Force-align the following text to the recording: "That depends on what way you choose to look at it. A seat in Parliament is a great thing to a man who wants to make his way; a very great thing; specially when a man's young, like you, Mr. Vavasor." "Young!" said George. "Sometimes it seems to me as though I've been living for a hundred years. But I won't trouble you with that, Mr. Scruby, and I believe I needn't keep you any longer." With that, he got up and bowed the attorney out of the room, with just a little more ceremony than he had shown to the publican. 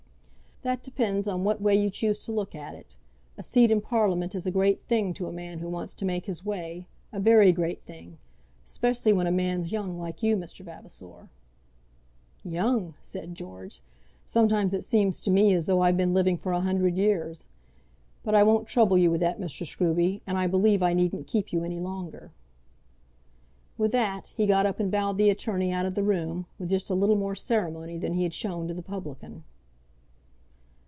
"That 0.63 0.83
depends 0.83 1.27
on 1.27 1.43
what 1.43 1.59
way 1.59 1.73
you 1.75 1.89
choose 1.89 2.23
to 2.25 2.31
look 2.31 2.53
at 2.53 2.75
it. 2.75 2.95
A 3.35 3.41
seat 3.41 3.71
in 3.71 3.81
Parliament 3.81 4.35
is 4.35 4.45
a 4.45 4.51
great 4.51 4.79
thing 4.83 5.11
to 5.15 5.25
a 5.25 5.31
man 5.31 5.57
who 5.57 5.67
wants 5.67 5.91
to 5.95 6.05
make 6.05 6.27
his 6.27 6.45
way; 6.45 6.85
a 7.11 7.19
very 7.19 7.51
great 7.51 7.81
thing; 7.81 8.19
specially 8.63 9.11
when 9.11 9.25
a 9.25 9.31
man's 9.31 9.71
young, 9.71 9.99
like 9.99 10.21
you, 10.21 10.37
Mr. 10.37 10.63
Vavasor." 10.63 11.29
"Young!" 12.43 12.93
said 13.01 13.33
George. 13.33 13.81
"Sometimes 14.23 14.75
it 14.75 14.83
seems 14.83 15.19
to 15.21 15.31
me 15.31 15.51
as 15.55 15.65
though 15.65 15.81
I've 15.81 15.97
been 15.97 16.13
living 16.13 16.37
for 16.37 16.51
a 16.51 16.61
hundred 16.61 16.95
years. 16.95 17.47
But 18.21 18.35
I 18.35 18.43
won't 18.43 18.67
trouble 18.67 18.99
you 18.99 19.09
with 19.09 19.21
that, 19.21 19.39
Mr. 19.39 19.65
Scruby, 19.65 20.21
and 20.27 20.37
I 20.37 20.45
believe 20.45 20.83
I 20.83 20.93
needn't 20.93 21.25
keep 21.25 21.51
you 21.51 21.63
any 21.63 21.79
longer." 21.79 22.31
With 23.79 23.91
that, 23.93 24.27
he 24.37 24.45
got 24.45 24.67
up 24.67 24.79
and 24.79 24.91
bowed 24.91 25.17
the 25.17 25.31
attorney 25.31 25.71
out 25.71 25.87
of 25.87 25.95
the 25.95 26.03
room, 26.03 26.45
with 26.59 26.69
just 26.69 26.91
a 26.91 26.95
little 26.95 27.15
more 27.17 27.33
ceremony 27.33 27.97
than 27.97 28.13
he 28.13 28.21
had 28.21 28.35
shown 28.35 28.67
to 28.67 28.75
the 28.75 28.83
publican. 28.83 29.43